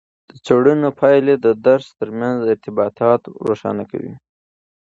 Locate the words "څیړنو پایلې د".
0.45-1.47